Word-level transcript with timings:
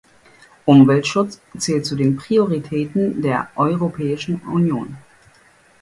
Umweltschutz 0.65 1.39
zählt 1.55 1.85
zu 1.85 1.95
den 1.95 2.15
Prioritäten 2.17 3.21
der 3.21 3.51
Europäischen 3.55 4.37
Union. 4.39 4.97